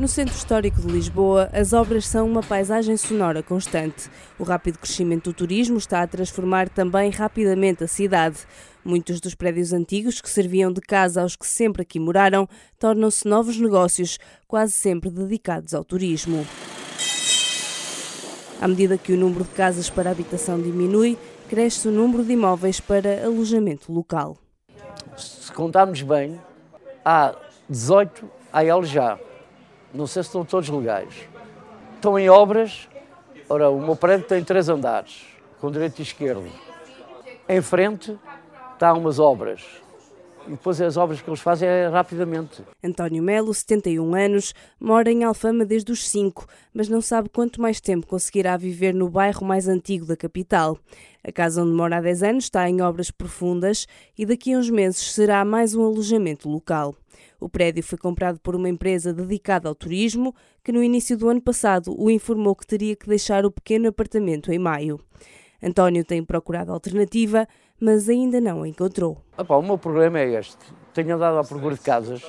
No 0.00 0.08
centro 0.08 0.34
histórico 0.34 0.80
de 0.80 0.88
Lisboa, 0.88 1.50
as 1.52 1.74
obras 1.74 2.06
são 2.06 2.26
uma 2.26 2.42
paisagem 2.42 2.96
sonora 2.96 3.42
constante. 3.42 4.08
O 4.38 4.44
rápido 4.44 4.78
crescimento 4.78 5.24
do 5.24 5.34
turismo 5.34 5.76
está 5.76 6.00
a 6.00 6.06
transformar 6.06 6.70
também 6.70 7.10
rapidamente 7.10 7.84
a 7.84 7.86
cidade. 7.86 8.38
Muitos 8.82 9.20
dos 9.20 9.34
prédios 9.34 9.74
antigos 9.74 10.18
que 10.18 10.30
serviam 10.30 10.72
de 10.72 10.80
casa 10.80 11.20
aos 11.20 11.36
que 11.36 11.46
sempre 11.46 11.82
aqui 11.82 12.00
moraram 12.00 12.48
tornam-se 12.78 13.28
novos 13.28 13.58
negócios, 13.58 14.18
quase 14.48 14.72
sempre 14.72 15.10
dedicados 15.10 15.74
ao 15.74 15.84
turismo. 15.84 16.46
À 18.58 18.66
medida 18.66 18.96
que 18.96 19.12
o 19.12 19.18
número 19.18 19.44
de 19.44 19.50
casas 19.50 19.90
para 19.90 20.10
habitação 20.10 20.62
diminui, 20.62 21.18
cresce 21.46 21.88
o 21.88 21.92
número 21.92 22.24
de 22.24 22.32
imóveis 22.32 22.80
para 22.80 23.26
alojamento 23.26 23.92
local. 23.92 24.38
Se 25.14 25.52
contarmos 25.52 26.00
bem, 26.00 26.40
há 27.04 27.36
18 27.68 28.26
a 28.50 28.82
já. 28.82 29.29
Não 29.92 30.06
sei 30.06 30.22
se 30.22 30.28
estão 30.28 30.44
todos 30.44 30.68
legais. 30.68 31.28
Estão 31.94 32.18
em 32.18 32.28
obras. 32.28 32.88
Ora, 33.48 33.68
o 33.68 33.80
meu 33.80 33.96
prédio 33.96 34.26
tem 34.26 34.44
três 34.44 34.68
andares, 34.68 35.26
com 35.60 35.70
direito 35.70 35.98
e 35.98 36.02
esquerdo. 36.02 36.48
Em 37.48 37.60
frente 37.60 38.16
está 38.74 38.92
umas 38.92 39.18
obras. 39.18 39.62
E 40.46 40.52
depois 40.52 40.80
as 40.80 40.96
obras 40.96 41.20
que 41.20 41.28
eles 41.28 41.40
fazem 41.40 41.68
é 41.68 41.88
rapidamente. 41.88 42.62
António 42.82 43.22
Melo, 43.22 43.52
71 43.52 44.14
anos, 44.14 44.54
mora 44.80 45.10
em 45.10 45.22
Alfama 45.22 45.66
desde 45.66 45.92
os 45.92 46.08
5, 46.08 46.46
mas 46.72 46.88
não 46.88 47.00
sabe 47.00 47.28
quanto 47.28 47.60
mais 47.60 47.80
tempo 47.80 48.06
conseguirá 48.06 48.56
viver 48.56 48.94
no 48.94 49.08
bairro 49.08 49.44
mais 49.44 49.68
antigo 49.68 50.06
da 50.06 50.16
capital. 50.16 50.78
A 51.22 51.30
casa 51.30 51.62
onde 51.62 51.72
mora 51.72 51.98
há 51.98 52.00
10 52.00 52.22
anos 52.22 52.44
está 52.44 52.68
em 52.68 52.80
obras 52.80 53.10
profundas 53.10 53.86
e 54.16 54.24
daqui 54.24 54.54
a 54.54 54.58
uns 54.58 54.70
meses 54.70 55.12
será 55.12 55.44
mais 55.44 55.74
um 55.74 55.84
alojamento 55.84 56.48
local. 56.48 56.94
O 57.40 57.48
prédio 57.48 57.82
foi 57.82 57.96
comprado 57.96 58.38
por 58.38 58.54
uma 58.54 58.68
empresa 58.68 59.14
dedicada 59.14 59.66
ao 59.66 59.74
turismo, 59.74 60.34
que 60.62 60.70
no 60.70 60.82
início 60.82 61.16
do 61.16 61.28
ano 61.30 61.40
passado 61.40 61.94
o 61.98 62.10
informou 62.10 62.54
que 62.54 62.66
teria 62.66 62.94
que 62.94 63.08
deixar 63.08 63.46
o 63.46 63.50
pequeno 63.50 63.88
apartamento 63.88 64.52
em 64.52 64.58
maio. 64.58 65.00
António 65.62 66.04
tem 66.04 66.22
procurado 66.22 66.70
alternativa, 66.70 67.48
mas 67.80 68.10
ainda 68.10 68.42
não 68.42 68.62
a 68.62 68.68
encontrou. 68.68 69.24
Opa, 69.38 69.56
o 69.56 69.62
meu 69.62 69.78
problema 69.78 70.18
é 70.18 70.38
este. 70.38 70.58
Tenho 70.92 71.14
andado 71.14 71.38
à 71.38 71.44
procura 71.44 71.74
de 71.74 71.80
casas, 71.80 72.22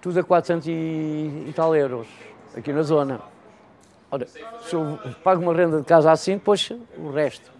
tudo 0.00 0.20
a 0.20 0.22
400 0.22 0.68
e, 0.68 1.52
tal 1.54 1.74
euros, 1.74 2.06
aqui 2.54 2.72
na 2.72 2.82
zona. 2.82 3.20
Ora, 4.08 4.26
se 4.26 4.74
eu 4.74 4.98
pago 5.24 5.42
uma 5.42 5.52
renda 5.52 5.80
de 5.80 5.84
casa 5.84 6.12
assim, 6.12 6.34
depois 6.34 6.70
o 6.96 7.10
resto. 7.10 7.52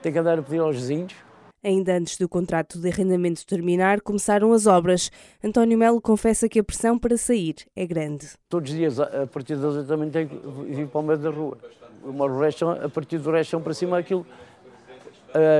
Tenho 0.00 0.12
que 0.12 0.18
andar 0.20 0.38
a 0.38 0.42
pedir 0.42 0.60
aos 0.60 0.76
vizinhos 0.76 1.27
Ainda 1.62 1.96
antes 1.96 2.16
do 2.16 2.28
contrato 2.28 2.78
de 2.78 2.88
arrendamento 2.88 3.44
terminar, 3.44 4.00
começaram 4.00 4.52
as 4.52 4.66
obras. 4.66 5.10
António 5.42 5.76
Melo 5.76 6.00
confessa 6.00 6.48
que 6.48 6.60
a 6.60 6.64
pressão 6.64 6.96
para 6.96 7.16
sair 7.16 7.56
é 7.74 7.84
grande. 7.84 8.28
Todos 8.48 8.70
os 8.70 8.76
dias, 8.76 9.00
a 9.00 9.26
partir 9.26 9.56
das 9.56 9.74
8 9.74 9.88
também 9.88 10.08
tenho 10.08 10.28
que 10.28 10.36
vir 10.72 10.86
para 10.86 11.00
o 11.00 11.02
meio 11.02 11.18
da 11.18 11.30
rua. 11.30 11.58
Uma 12.04 12.40
resto, 12.40 12.68
a 12.68 12.88
partir 12.88 13.18
do 13.18 13.32
resto 13.32 13.58
para 13.58 13.74
cima, 13.74 13.98
aquilo, 13.98 14.24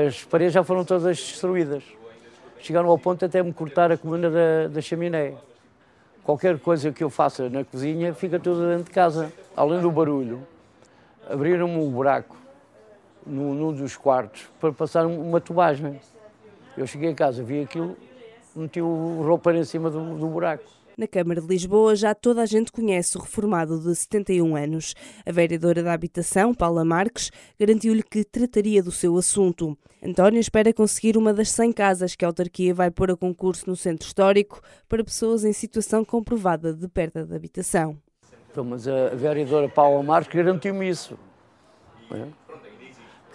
as 0.07 0.23
paredes 0.25 0.55
já 0.55 0.63
foram 0.63 0.85
todas 0.85 1.17
destruídas. 1.17 1.83
Chegaram 2.61 2.89
ao 2.89 2.99
ponto 2.99 3.25
até 3.25 3.43
me 3.43 3.53
cortar 3.53 3.91
a 3.91 3.97
coluna 3.97 4.31
da, 4.31 4.69
da 4.69 4.81
chaminé. 4.81 5.35
Qualquer 6.23 6.61
coisa 6.61 6.93
que 6.93 7.03
eu 7.03 7.11
faça 7.11 7.51
na 7.51 7.65
cozinha 7.65 8.15
fica 8.15 8.39
tudo 8.39 8.69
dentro 8.69 8.85
de 8.85 8.91
casa. 8.91 9.33
Além 9.57 9.81
do 9.81 9.91
barulho, 9.91 10.47
abriram-me 11.29 11.77
um 11.77 11.91
buraco 11.91 12.37
num, 13.29 13.55
num 13.55 13.73
dos 13.73 13.97
quartos 13.97 14.49
para 14.61 14.73
passar 14.73 15.07
uma 15.07 15.41
tubagem. 15.41 16.01
Eu 16.77 16.87
cheguei 16.87 17.11
a 17.11 17.15
casa, 17.15 17.43
vi 17.43 17.61
aquilo, 17.61 17.97
meti 18.55 18.81
o 18.81 19.23
roupa 19.23 19.53
em 19.53 19.65
cima 19.65 19.91
do, 19.91 20.17
do 20.17 20.27
buraco. 20.27 20.65
Na 20.99 21.07
Câmara 21.07 21.41
de 21.41 21.47
Lisboa 21.47 21.95
já 21.95 22.13
toda 22.13 22.43
a 22.43 22.47
gente 22.47 22.73
conhece 22.73 23.17
o 23.17 23.21
reformado 23.21 23.79
de 23.79 23.95
71 23.95 24.57
anos. 24.57 24.95
A 25.25 25.31
vereadora 25.31 25.81
da 25.81 25.93
Habitação, 25.93 26.53
Paula 26.53 26.85
Marques, 26.85 27.31
garantiu-lhe 27.57 28.03
que 28.03 28.25
trataria 28.25 28.83
do 28.83 28.91
seu 28.91 29.17
assunto. 29.17 29.79
António 30.03 30.41
espera 30.41 30.73
conseguir 30.73 31.17
uma 31.17 31.33
das 31.33 31.51
100 31.53 31.73
casas 31.73 32.17
que 32.17 32.25
a 32.25 32.29
autarquia 32.29 32.75
vai 32.75 32.91
pôr 32.91 33.13
a 33.13 33.17
concurso 33.17 33.71
no 33.71 33.77
centro 33.77 34.09
histórico 34.09 34.61
para 34.89 35.05
pessoas 35.05 35.45
em 35.45 35.53
situação 35.53 36.05
comprovada 36.05 36.75
de 36.75 36.89
perda 36.89 37.25
de 37.25 37.33
habitação. 37.33 37.97
Então, 38.51 38.65
mas 38.65 38.89
a 38.89 39.11
vereadora 39.11 39.69
Paula 39.69 40.03
Marques 40.03 40.35
garantiu-me 40.35 40.89
isso. 40.89 41.17
É? 42.11 42.27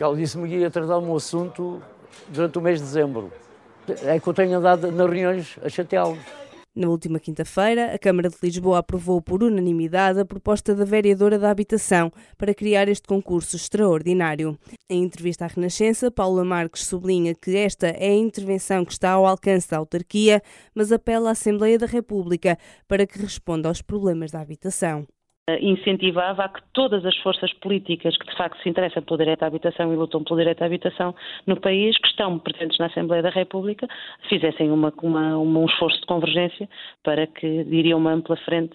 Que 0.03 0.06
ela 0.06 0.18
disse-me 0.18 0.50
que 0.50 0.56
ia 0.56 0.69
tratar 0.69 1.00
meu 1.00 1.16
assunto 1.16 1.81
durante 2.28 2.58
o 2.58 2.62
mês 2.62 2.80
de 2.80 2.86
dezembro. 2.86 3.31
É 4.03 4.19
que 4.19 4.28
eu 4.28 4.34
tenho 4.34 4.58
andado 4.58 4.91
nas 4.91 5.09
reuniões 5.09 5.58
a 5.64 5.69
chateá-los. 5.69 6.19
Na 6.75 6.90
última 6.90 7.19
quinta-feira, 7.19 7.94
a 7.94 7.97
Câmara 7.97 8.30
de 8.30 8.36
Lisboa 8.41 8.80
aprovou 8.80 9.22
por 9.22 9.41
unanimidade 9.44 10.19
a 10.19 10.25
proposta 10.25 10.75
da 10.75 10.84
vereadora 10.84 11.40
da 11.40 11.50
Habitação 11.50 12.12
para 12.38 12.53
criar 12.53 12.90
este 12.90 13.08
concurso 13.08 13.56
extraordinário. 13.56 14.58
Em 14.90 15.03
entrevista 15.03 15.46
à 15.46 15.47
Renascença, 15.47 16.12
Paula 16.12 16.44
Marques 16.44 16.85
sublinha 16.85 17.34
que 17.34 17.56
esta 17.56 17.88
é 17.88 18.09
a 18.09 18.16
intervenção 18.16 18.84
que 18.84 18.91
está 18.91 19.12
ao 19.12 19.25
alcance 19.25 19.70
da 19.70 19.78
autarquia, 19.78 20.41
mas 20.75 20.91
apela 20.91 21.30
à 21.30 21.31
Assembleia 21.31 21.78
da 21.78 21.85
República 21.85 22.58
para 22.90 23.08
que 23.08 23.20
responda 23.20 23.70
aos 23.70 23.81
problemas 23.81 24.31
da 24.31 24.41
habitação 24.41 25.08
incentivava 25.59 26.45
a 26.45 26.49
que 26.49 26.61
todas 26.71 27.05
as 27.05 27.15
forças 27.17 27.51
políticas 27.55 28.15
que 28.17 28.25
de 28.25 28.37
facto 28.37 28.61
se 28.61 28.69
interessam 28.69 29.03
pelo 29.03 29.17
direito 29.17 29.43
à 29.43 29.47
habitação 29.47 29.91
e 29.91 29.95
lutam 29.95 30.23
pelo 30.23 30.39
direito 30.39 30.61
à 30.61 30.65
habitação 30.65 31.13
no 31.45 31.59
país, 31.59 31.97
que 31.97 32.07
estão 32.07 32.39
presentes 32.39 32.77
na 32.79 32.85
Assembleia 32.85 33.21
da 33.21 33.29
República, 33.29 33.87
fizessem 34.29 34.71
uma, 34.71 34.93
uma, 35.01 35.37
um 35.37 35.65
esforço 35.65 35.99
de 35.99 36.05
convergência 36.05 36.69
para 37.03 37.27
que 37.27 37.65
diria 37.65 37.97
uma 37.97 38.13
ampla 38.13 38.37
frente 38.37 38.73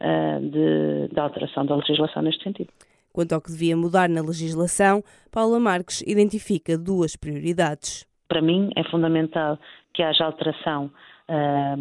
uh, 0.00 0.40
de, 0.40 1.08
de 1.10 1.18
alteração 1.18 1.64
da 1.64 1.76
legislação 1.76 2.22
neste 2.22 2.44
sentido. 2.44 2.68
Quanto 3.14 3.32
ao 3.32 3.40
que 3.40 3.50
devia 3.50 3.76
mudar 3.76 4.08
na 4.08 4.20
legislação, 4.20 5.02
Paula 5.32 5.58
Marques 5.58 6.02
identifica 6.02 6.76
duas 6.76 7.16
prioridades. 7.16 8.06
Para 8.28 8.42
mim 8.42 8.70
é 8.76 8.84
fundamental 8.84 9.58
que 9.94 10.02
haja 10.02 10.24
alteração 10.24 10.90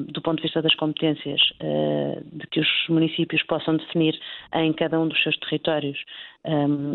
do 0.07 0.21
ponto 0.21 0.37
de 0.37 0.43
vista 0.43 0.61
das 0.61 0.75
competências, 0.75 1.41
uh, 1.61 2.23
de 2.37 2.45
que 2.47 2.59
os 2.59 2.67
municípios 2.87 3.41
possam 3.43 3.77
definir 3.77 4.19
em 4.53 4.71
cada 4.73 4.99
um 4.99 5.07
dos 5.07 5.21
seus 5.23 5.37
territórios 5.37 5.97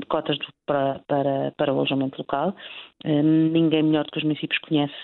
cotas 0.08 0.38
para, 0.64 1.00
para, 1.06 1.52
para, 1.56 1.72
o 1.72 1.76
alojamento 1.76 2.16
local. 2.18 2.56
Ninguém 3.04 3.82
melhor 3.82 4.04
do 4.04 4.10
que 4.10 4.18
os 4.18 4.24
municípios 4.24 4.58
conhece 4.60 4.94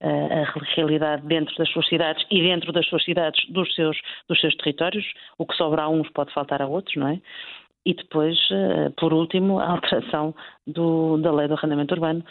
a 0.00 0.74
realidade 0.74 1.24
dentro 1.26 1.54
das 1.56 1.68
suas 1.70 1.86
cidades 1.88 2.24
e 2.28 2.42
dentro 2.42 2.72
das 2.72 2.86
suas 2.86 3.04
cidades 3.04 3.48
dos 3.50 3.72
seus, 3.74 3.96
dos 4.28 4.40
seus 4.40 4.54
territórios. 4.56 5.04
O 5.38 5.46
que 5.46 5.56
sobra 5.56 5.82
a 5.82 5.88
uns 5.88 6.10
pode 6.10 6.32
faltar 6.34 6.60
a 6.60 6.66
outros, 6.66 6.96
não 6.96 7.08
é? 7.08 7.20
E 7.86 7.94
depois, 7.94 8.36
por 8.96 9.14
último, 9.14 9.60
a 9.60 9.70
alteração 9.70 10.34
do, 10.66 11.16
da 11.18 11.32
lei 11.32 11.46
do 11.46 11.54
arrendamento 11.54 11.94
urbano, 11.94 12.24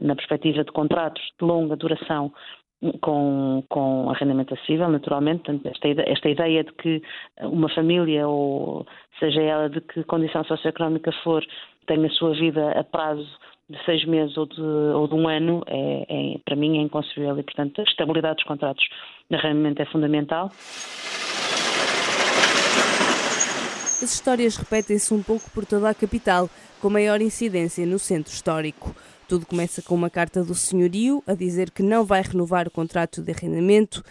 na 0.00 0.14
perspectiva 0.14 0.62
de 0.62 0.70
contratos 0.70 1.22
de 1.40 1.44
longa 1.44 1.74
duração 1.76 2.32
com, 3.00 3.62
com 3.68 4.10
arrendamento 4.10 4.54
acessível, 4.54 4.88
naturalmente. 4.88 5.50
Esta, 5.64 5.88
esta 5.88 6.28
ideia 6.28 6.64
de 6.64 6.72
que 6.72 7.02
uma 7.40 7.68
família, 7.68 8.26
ou 8.26 8.86
seja 9.18 9.42
ela 9.42 9.68
de 9.68 9.80
que 9.80 10.02
condição 10.04 10.44
socioeconómica 10.44 11.12
for, 11.22 11.44
tenha 11.86 12.06
a 12.06 12.10
sua 12.10 12.34
vida 12.34 12.70
a 12.72 12.84
prazo 12.84 13.28
de 13.68 13.84
seis 13.84 14.04
meses 14.04 14.36
ou 14.36 14.46
de, 14.46 14.60
ou 14.60 15.06
de 15.06 15.14
um 15.14 15.28
ano, 15.28 15.62
é, 15.66 16.06
é, 16.08 16.38
para 16.44 16.56
mim 16.56 16.78
é 16.78 16.82
inconcebível 16.82 17.38
e, 17.38 17.42
portanto, 17.42 17.80
a 17.80 17.84
estabilidade 17.84 18.36
dos 18.36 18.44
contratos 18.44 18.84
de 19.28 19.36
arrendamento 19.36 19.80
é 19.80 19.84
fundamental. 19.86 20.50
As 24.02 24.14
histórias 24.14 24.56
repetem-se 24.56 25.12
um 25.12 25.22
pouco 25.22 25.50
por 25.50 25.66
toda 25.66 25.90
a 25.90 25.94
capital, 25.94 26.48
com 26.80 26.88
maior 26.88 27.20
incidência 27.20 27.84
no 27.84 27.98
centro 27.98 28.32
histórico. 28.32 28.94
Tudo 29.30 29.46
começa 29.46 29.80
com 29.80 29.94
uma 29.94 30.10
carta 30.10 30.42
do 30.42 30.56
senhorio 30.56 31.22
a 31.24 31.34
dizer 31.34 31.70
que 31.70 31.84
não 31.84 32.04
vai 32.04 32.20
renovar 32.20 32.66
o 32.66 32.70
contrato 32.70 33.22
de 33.22 33.30
arrendamento. 33.30 34.02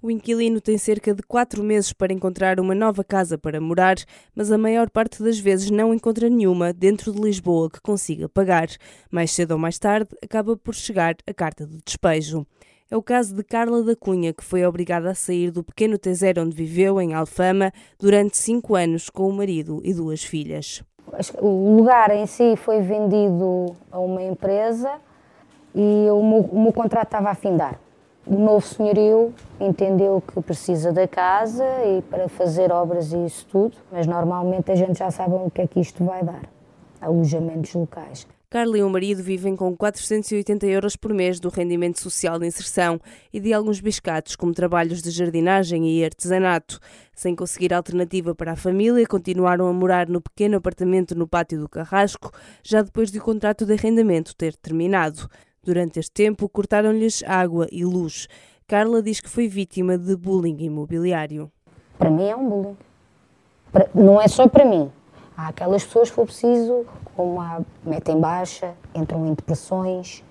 O 0.00 0.08
inquilino 0.08 0.60
tem 0.60 0.78
cerca 0.78 1.12
de 1.12 1.20
quatro 1.20 1.64
meses 1.64 1.92
para 1.92 2.12
encontrar 2.12 2.60
uma 2.60 2.76
nova 2.76 3.02
casa 3.02 3.36
para 3.36 3.60
morar, 3.60 3.96
mas 4.36 4.52
a 4.52 4.56
maior 4.56 4.88
parte 4.88 5.20
das 5.20 5.36
vezes 5.36 5.68
não 5.68 5.92
encontra 5.92 6.30
nenhuma 6.30 6.72
dentro 6.72 7.12
de 7.12 7.20
Lisboa 7.20 7.68
que 7.68 7.80
consiga 7.80 8.28
pagar. 8.28 8.68
Mais 9.10 9.32
cedo 9.32 9.50
ou 9.50 9.58
mais 9.58 9.80
tarde, 9.80 10.10
acaba 10.22 10.56
por 10.56 10.76
chegar 10.76 11.16
a 11.26 11.34
carta 11.34 11.66
de 11.66 11.80
despejo. 11.84 12.46
É 12.88 12.96
o 12.96 13.02
caso 13.02 13.34
de 13.34 13.42
Carla 13.42 13.82
da 13.82 13.96
Cunha, 13.96 14.32
que 14.32 14.44
foi 14.44 14.64
obrigada 14.64 15.10
a 15.10 15.14
sair 15.16 15.50
do 15.50 15.64
pequeno 15.64 15.98
T0 15.98 16.40
onde 16.40 16.54
viveu, 16.54 17.00
em 17.00 17.14
Alfama, 17.14 17.72
durante 17.98 18.36
cinco 18.36 18.76
anos 18.76 19.10
com 19.10 19.28
o 19.28 19.32
marido 19.32 19.80
e 19.82 19.92
duas 19.92 20.22
filhas. 20.22 20.84
O 21.40 21.76
lugar 21.76 22.10
em 22.10 22.26
si 22.26 22.56
foi 22.56 22.80
vendido 22.80 23.74
a 23.90 23.98
uma 23.98 24.22
empresa 24.22 24.92
e 25.74 26.06
o 26.10 26.22
meu, 26.22 26.40
o 26.40 26.60
meu 26.60 26.72
contrato 26.72 27.08
estava 27.08 27.30
a 27.30 27.34
findar. 27.34 27.78
O 28.26 28.36
novo 28.36 28.66
senhorio 28.66 29.32
entendeu 29.58 30.22
que 30.26 30.40
precisa 30.42 30.92
da 30.92 31.08
casa 31.08 31.64
e 31.84 32.02
para 32.02 32.28
fazer 32.28 32.70
obras 32.70 33.12
e 33.12 33.24
isso 33.24 33.46
tudo, 33.46 33.76
mas 33.90 34.06
normalmente 34.06 34.70
a 34.70 34.76
gente 34.76 34.98
já 34.98 35.10
sabe 35.10 35.34
o 35.34 35.50
que 35.50 35.62
é 35.62 35.66
que 35.66 35.80
isto 35.80 36.04
vai 36.04 36.22
dar 36.22 36.42
alojamentos 37.00 37.72
locais. 37.74 38.26
Carla 38.50 38.78
e 38.78 38.82
o 38.82 38.88
marido 38.88 39.22
vivem 39.22 39.54
com 39.54 39.76
480 39.76 40.66
euros 40.68 40.96
por 40.96 41.12
mês 41.12 41.38
do 41.38 41.50
rendimento 41.50 42.00
social 42.00 42.38
de 42.38 42.46
inserção 42.46 42.98
e 43.30 43.38
de 43.38 43.52
alguns 43.52 43.78
biscatos, 43.78 44.34
como 44.36 44.54
trabalhos 44.54 45.02
de 45.02 45.10
jardinagem 45.10 45.86
e 45.86 46.02
artesanato. 46.02 46.80
Sem 47.14 47.36
conseguir 47.36 47.74
alternativa 47.74 48.34
para 48.34 48.52
a 48.52 48.56
família, 48.56 49.06
continuaram 49.06 49.66
a 49.66 49.72
morar 49.74 50.08
no 50.08 50.22
pequeno 50.22 50.56
apartamento 50.56 51.14
no 51.14 51.28
pátio 51.28 51.60
do 51.60 51.68
Carrasco, 51.68 52.32
já 52.62 52.80
depois 52.80 53.10
de 53.10 53.18
o 53.18 53.22
contrato 53.22 53.66
de 53.66 53.74
arrendamento 53.74 54.34
ter 54.34 54.56
terminado. 54.56 55.28
Durante 55.62 56.00
este 56.00 56.12
tempo, 56.12 56.48
cortaram-lhes 56.48 57.22
água 57.26 57.68
e 57.70 57.84
luz. 57.84 58.28
Carla 58.66 59.02
diz 59.02 59.20
que 59.20 59.28
foi 59.28 59.46
vítima 59.46 59.98
de 59.98 60.16
bullying 60.16 60.56
imobiliário. 60.60 61.52
Para 61.98 62.10
mim 62.10 62.24
é 62.30 62.34
um 62.34 62.48
bullying. 62.48 62.76
Não 63.94 64.18
é 64.18 64.26
só 64.26 64.48
para 64.48 64.64
mim, 64.64 64.90
Há 65.38 65.50
aquelas 65.50 65.84
pessoas 65.84 66.08
que 66.10 66.16
for 66.16 66.26
preciso, 66.26 66.84
como 67.14 67.40
há, 67.40 67.60
metem 67.84 68.18
baixa, 68.18 68.74
entram 68.92 69.24
em 69.24 69.34
depressões, 69.34 70.24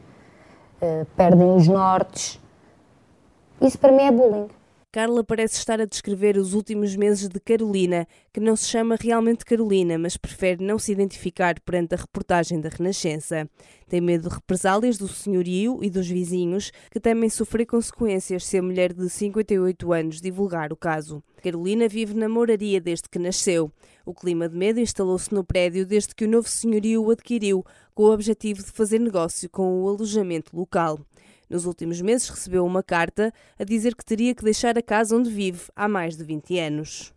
uh, 0.82 1.06
perdem 1.16 1.56
os 1.56 1.66
nortes. 1.66 2.38
Isso 3.62 3.80
para 3.80 3.94
mim 3.94 4.04
é 4.04 4.12
bullying. 4.12 4.50
Carla 4.90 5.22
parece 5.22 5.58
estar 5.58 5.82
a 5.82 5.86
descrever 5.86 6.38
os 6.38 6.54
últimos 6.54 6.96
meses 6.96 7.28
de 7.28 7.42
Carolina, 7.42 8.08
que 8.34 8.40
não 8.40 8.56
se 8.56 8.70
chama 8.70 8.98
realmente 8.98 9.44
Carolina, 9.44 9.98
mas 9.98 10.16
prefere 10.16 10.64
não 10.64 10.80
se 10.80 10.94
identificar 10.94 11.60
perante 11.60 11.94
a 11.94 11.98
reportagem 11.98 12.62
da 12.62 12.70
Renascença. 12.70 13.50
Tem 13.90 14.00
medo 14.00 14.30
de 14.30 14.36
represálias 14.36 14.98
do 14.98 15.10
senhorio 15.10 15.80
e 15.84 15.90
dos 15.90 16.08
vizinhos, 16.08 16.72
que 16.90 17.02
temem 17.02 17.30
sofrer 17.30 17.66
consequências 17.66 18.46
se 18.46 18.58
a 18.58 18.62
mulher 18.64 18.94
de 18.94 19.10
58 19.10 19.92
anos 19.92 20.22
divulgar 20.22 20.72
o 20.72 20.78
caso. 20.78 21.22
Carolina 21.44 21.90
vive 21.90 22.14
na 22.14 22.30
moraria 22.30 22.80
desde 22.80 23.10
que 23.10 23.20
nasceu. 23.20 23.70
O 24.06 24.14
clima 24.14 24.48
de 24.48 24.56
medo 24.56 24.80
instalou-se 24.80 25.34
no 25.34 25.44
prédio 25.44 25.86
desde 25.86 26.16
que 26.16 26.24
o 26.24 26.30
novo 26.30 26.48
senhorio 26.48 27.04
o 27.04 27.12
adquiriu, 27.12 27.62
com 27.94 28.04
o 28.04 28.14
objetivo 28.14 28.64
de 28.64 28.72
fazer 28.72 29.00
negócio 29.00 29.50
com 29.50 29.84
o 29.84 29.90
alojamento 29.90 30.56
local. 30.56 30.98
Nos 31.50 31.66
últimos 31.66 32.02
meses 32.02 32.28
recebeu 32.28 32.66
uma 32.66 32.84
carta 32.84 33.32
a 33.58 33.64
dizer 33.64 33.96
que 33.96 34.04
teria 34.04 34.36
que 34.36 34.44
deixar 34.44 34.78
a 34.78 34.82
casa 34.82 35.16
onde 35.16 35.30
vive 35.30 35.64
há 35.76 35.88
mais 35.88 36.18
de 36.18 36.24
20 36.24 36.60
anos. 36.60 37.14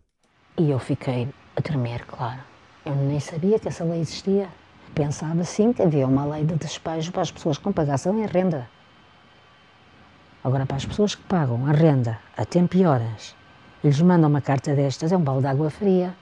E 0.57 0.69
eu 0.69 0.79
fiquei 0.79 1.27
a 1.55 1.61
tremer, 1.61 2.05
claro. 2.05 2.39
Eu 2.85 2.95
nem 2.95 3.19
sabia 3.19 3.59
que 3.59 3.67
essa 3.67 3.83
lei 3.83 3.99
existia. 3.99 4.47
Pensava 4.95 5.43
sim 5.43 5.73
que 5.73 5.81
havia 5.81 6.07
uma 6.07 6.25
lei 6.25 6.45
de 6.45 6.55
despejo 6.55 7.11
para 7.11 7.21
as 7.21 7.31
pessoas 7.31 7.57
que 7.57 7.65
não 7.65 7.73
pagassem 7.73 8.23
a 8.23 8.27
renda. 8.27 8.69
Agora, 10.43 10.65
para 10.65 10.77
as 10.77 10.85
pessoas 10.85 11.13
que 11.13 11.23
pagam 11.23 11.67
a 11.67 11.71
renda 11.71 12.19
a 12.35 12.45
tempo 12.45 12.75
e 12.77 12.85
horas, 12.85 13.35
lhes 13.83 14.01
mandam 14.01 14.29
uma 14.29 14.41
carta 14.41 14.73
destas, 14.73 15.11
é 15.11 15.17
um 15.17 15.21
balde 15.21 15.41
de 15.41 15.47
água 15.47 15.69
fria, 15.69 16.15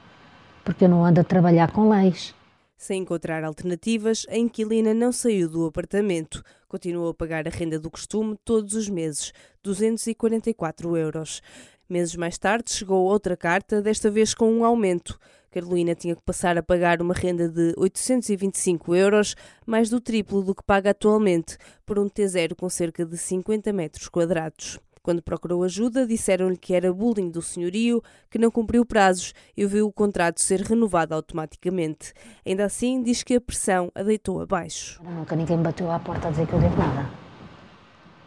porque 0.66 0.86
eu 0.86 0.90
não 0.90 1.06
ando 1.06 1.22
a 1.22 1.24
trabalhar 1.24 1.72
com 1.72 1.90
leis. 1.90 2.36
Sem 2.82 3.02
encontrar 3.02 3.44
alternativas, 3.44 4.26
a 4.30 4.38
inquilina 4.38 4.94
não 4.94 5.12
saiu 5.12 5.50
do 5.50 5.66
apartamento. 5.66 6.42
Continuou 6.66 7.10
a 7.10 7.14
pagar 7.14 7.46
a 7.46 7.52
renda 7.52 7.78
do 7.78 7.92
costume 7.92 8.40
todos 8.46 8.74
os 8.74 8.88
meses, 8.88 9.34
244 9.62 10.96
euros. 10.96 11.42
Meses 11.90 12.16
mais 12.16 12.38
tarde 12.38 12.72
chegou 12.72 13.04
outra 13.04 13.36
carta, 13.36 13.82
desta 13.82 14.10
vez 14.10 14.34
com 14.34 14.50
um 14.50 14.64
aumento. 14.64 15.20
Carolina 15.52 15.94
tinha 15.94 16.16
que 16.16 16.22
passar 16.22 16.58
a 16.58 16.64
pagar 16.64 17.02
uma 17.02 17.14
renda 17.14 17.50
de 17.50 17.74
825 17.76 18.96
euros, 18.96 19.36
mais 19.66 19.90
do 19.90 20.00
triplo 20.00 20.42
do 20.42 20.56
que 20.56 20.64
paga 20.64 20.92
atualmente, 20.92 21.58
por 21.86 22.00
um 22.00 22.08
T0 22.08 22.56
com 22.56 22.70
cerca 22.70 23.06
de 23.06 23.18
50 23.18 23.74
metros 23.74 24.08
quadrados. 24.08 24.80
Quando 25.02 25.22
procurou 25.22 25.64
ajuda, 25.64 26.06
disseram-lhe 26.06 26.58
que 26.58 26.74
era 26.74 26.94
bullying 26.94 27.30
do 27.30 27.42
senhorio, 27.42 28.04
que 28.30 28.38
não 28.38 28.52
cumpriu 28.52 28.86
prazos 28.86 29.34
e 29.56 29.66
viu 29.66 29.88
o 29.88 29.92
contrato 29.92 30.42
ser 30.42 30.62
renovado 30.62 31.16
automaticamente. 31.16 32.14
Ainda 32.46 32.66
assim, 32.66 33.02
diz 33.02 33.24
que 33.24 33.36
a 33.36 33.42
pressão 33.42 33.92
a 33.96 34.04
deitou 34.04 34.42
abaixo. 34.42 35.02
Nunca 35.04 35.36
ninguém 35.36 35.58
bateu 35.62 35.90
à 35.90 36.00
porta 36.00 36.28
a 36.28 36.32
dizer 36.32 36.48
que 36.48 36.54
eu 36.54 36.60
devo 36.60 36.78
nada. 36.78 37.10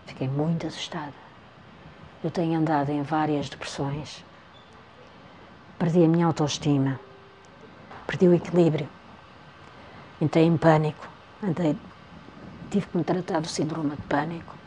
Fiquei 0.07 0.29
muito 0.29 0.67
assustada. 0.67 1.13
Eu 2.25 2.31
tenho 2.31 2.59
andado 2.59 2.91
em 2.91 3.03
várias 3.03 3.49
depressões. 3.49 4.25
Perdi 5.79 6.05
a 6.05 6.09
minha 6.09 6.27
autoestima. 6.27 6.99
Perdi 8.07 8.29
o 8.29 8.35
equilíbrio. 8.35 8.89
Entrei 10.21 10.45
em 10.45 10.57
pânico. 10.57 11.09
Andei... 11.43 11.77
Tive 12.71 12.87
que 12.87 12.97
me 12.97 13.05
tratar 13.05 13.41
do 13.41 13.49
síndrome 13.49 13.91
de 13.91 14.03
pânico 14.03 14.62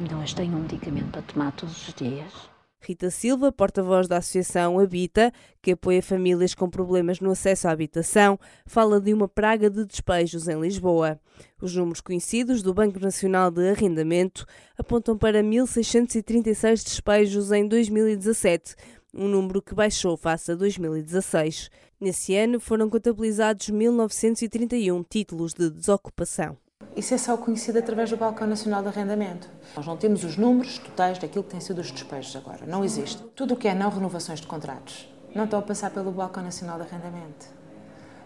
então, 0.00 0.20
hoje 0.22 0.34
tenho 0.34 0.56
um 0.56 0.60
medicamento 0.62 1.10
para 1.10 1.22
tomar 1.22 1.52
todos 1.52 1.88
os 1.88 1.94
dias. 1.94 2.32
Rita 2.80 3.10
Silva, 3.10 3.50
porta-voz 3.50 4.06
da 4.06 4.18
Associação 4.18 4.78
Habita, 4.78 5.32
que 5.60 5.72
apoia 5.72 6.00
famílias 6.00 6.54
com 6.54 6.70
problemas 6.70 7.18
no 7.18 7.32
acesso 7.32 7.66
à 7.66 7.72
habitação, 7.72 8.38
fala 8.64 9.00
de 9.00 9.12
uma 9.12 9.26
praga 9.26 9.68
de 9.68 9.84
despejos 9.84 10.46
em 10.46 10.60
Lisboa. 10.60 11.20
Os 11.60 11.74
números 11.74 12.00
conhecidos 12.00 12.62
do 12.62 12.72
Banco 12.72 13.00
Nacional 13.00 13.50
de 13.50 13.68
Arrendamento 13.68 14.46
apontam 14.78 15.18
para 15.18 15.42
1.636 15.42 16.84
despejos 16.84 17.50
em 17.50 17.66
2017, 17.66 18.76
um 19.12 19.26
número 19.26 19.60
que 19.60 19.74
baixou 19.74 20.16
face 20.16 20.52
a 20.52 20.54
2016. 20.54 21.70
Nesse 22.00 22.36
ano 22.36 22.60
foram 22.60 22.88
contabilizados 22.88 23.68
1.931 23.70 25.04
títulos 25.08 25.52
de 25.52 25.68
desocupação. 25.68 26.56
Isso 26.98 27.14
é 27.14 27.18
só 27.18 27.36
conhecido 27.36 27.78
através 27.78 28.10
do 28.10 28.16
Balcão 28.16 28.44
Nacional 28.44 28.82
de 28.82 28.88
Arrendamento. 28.88 29.48
Nós 29.76 29.86
não 29.86 29.96
temos 29.96 30.24
os 30.24 30.36
números 30.36 30.78
totais 30.78 31.16
daquilo 31.16 31.44
que 31.44 31.50
tem 31.50 31.60
sido 31.60 31.80
os 31.80 31.92
despejos 31.92 32.34
agora. 32.34 32.66
Não 32.66 32.84
existe. 32.84 33.22
Tudo 33.36 33.54
o 33.54 33.56
que 33.56 33.68
é 33.68 33.74
não 33.74 33.88
renovações 33.88 34.40
de 34.40 34.48
contratos 34.48 35.08
não 35.32 35.44
estão 35.44 35.60
a 35.60 35.62
passar 35.62 35.90
pelo 35.90 36.10
Balcão 36.10 36.42
Nacional 36.42 36.76
de 36.76 36.82
Arrendamento. 36.82 37.46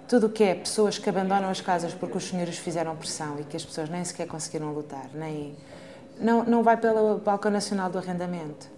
Tudo 0.09 0.27
o 0.27 0.31
que 0.31 0.43
é 0.43 0.55
pessoas 0.55 0.99
que 0.99 1.07
abandonam 1.07 1.51
as 1.51 1.61
casas 1.61 1.93
porque 1.93 2.17
os 2.17 2.25
senhores 2.25 2.57
fizeram 2.57 2.97
pressão 2.97 3.39
e 3.39 3.45
que 3.45 3.59
as 3.59 3.63
pessoas 3.63 3.91
nem 3.91 4.03
sequer 4.07 4.27
conseguiram 4.27 4.73
lutar, 4.73 5.11
nem 5.13 5.55
não, 6.19 6.43
não 6.43 6.63
vai 6.63 6.79
pelo 6.79 7.19
Balcão 7.19 7.51
Nacional 7.51 7.91
do 7.91 7.99
Arrendamento. 7.99 8.71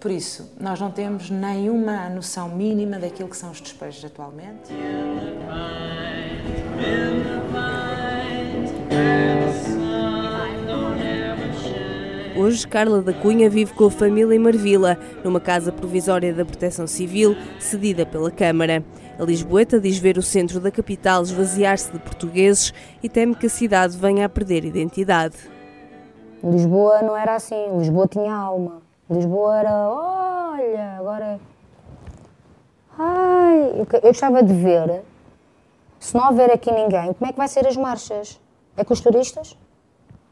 Por 0.00 0.10
isso, 0.10 0.50
nós 0.58 0.80
não 0.80 0.90
temos 0.90 1.30
nenhuma 1.30 2.08
noção 2.08 2.48
mínima 2.48 2.98
daquilo 2.98 3.28
que 3.28 3.36
são 3.36 3.52
os 3.52 3.60
despejos 3.60 4.04
atualmente. 4.04 4.72
Hoje, 12.38 12.68
Carla 12.68 13.00
da 13.00 13.14
Cunha 13.14 13.48
vive 13.48 13.72
com 13.72 13.86
a 13.86 13.90
família 13.90 14.34
em 14.34 14.38
Marvila, 14.38 14.98
numa 15.24 15.40
casa 15.40 15.72
provisória 15.72 16.34
da 16.34 16.44
Proteção 16.44 16.86
Civil, 16.86 17.34
cedida 17.58 18.04
pela 18.04 18.30
Câmara. 18.30 18.84
A 19.18 19.22
Lisboeta 19.24 19.80
diz 19.80 19.98
ver 19.98 20.18
o 20.18 20.22
centro 20.22 20.60
da 20.60 20.70
capital 20.70 21.22
esvaziar-se 21.22 21.90
de 21.90 21.98
portugueses 21.98 22.74
e 23.02 23.08
teme 23.08 23.34
que 23.34 23.46
a 23.46 23.50
cidade 23.50 23.96
venha 23.96 24.26
a 24.26 24.28
perder 24.28 24.64
identidade. 24.64 25.36
Lisboa 26.44 27.02
não 27.02 27.16
era 27.16 27.34
assim, 27.34 27.78
Lisboa 27.78 28.06
tinha 28.06 28.34
alma. 28.34 28.82
Lisboa 29.10 29.58
era, 29.58 29.72
olha, 29.72 30.98
agora. 30.98 31.40
Ai, 32.98 33.72
eu 33.74 34.00
gostava 34.02 34.42
de 34.42 34.52
ver, 34.52 35.02
se 35.98 36.14
não 36.14 36.28
houver 36.28 36.50
aqui 36.52 36.70
ninguém, 36.70 37.12
como 37.14 37.28
é 37.28 37.32
que 37.32 37.38
vai 37.38 37.48
ser 37.48 37.66
as 37.66 37.76
marchas? 37.76 38.38
É 38.76 38.84
com 38.84 38.92
os 38.92 39.00
turistas? 39.00 39.56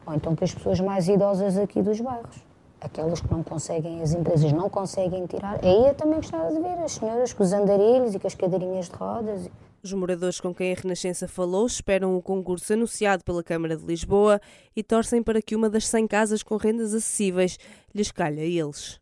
ou 0.06 0.14
então 0.14 0.34
com 0.36 0.44
as 0.44 0.54
pessoas 0.54 0.80
mais 0.80 1.08
idosas 1.08 1.56
aqui 1.56 1.82
dos 1.82 2.00
bairros. 2.00 2.36
Aquelas 2.80 3.20
que 3.20 3.30
não 3.30 3.42
conseguem, 3.42 4.02
as 4.02 4.12
empresas 4.12 4.52
não 4.52 4.68
conseguem 4.68 5.26
tirar. 5.26 5.58
Aí 5.64 5.88
eu 5.88 5.94
também 5.94 6.16
gostava 6.16 6.52
de 6.52 6.60
ver 6.60 6.78
as 6.84 6.92
senhoras 6.92 7.32
com 7.32 7.42
os 7.42 7.52
andarilhos 7.52 8.14
e 8.14 8.18
com 8.18 8.26
as 8.26 8.34
cadeirinhas 8.34 8.90
de 8.90 8.96
rodas. 8.96 9.50
Os 9.82 9.92
moradores 9.92 10.40
com 10.40 10.54
quem 10.54 10.72
a 10.72 10.76
Renascença 10.76 11.26
falou 11.26 11.66
esperam 11.66 12.16
o 12.16 12.22
concurso 12.22 12.72
anunciado 12.72 13.24
pela 13.24 13.42
Câmara 13.42 13.76
de 13.76 13.84
Lisboa 13.84 14.40
e 14.76 14.82
torcem 14.82 15.22
para 15.22 15.40
que 15.40 15.56
uma 15.56 15.70
das 15.70 15.86
100 15.88 16.06
casas 16.06 16.42
com 16.42 16.56
rendas 16.56 16.92
acessíveis 16.94 17.58
lhes 17.94 18.10
calhe 18.10 18.40
a 18.40 18.44
eles. 18.44 19.00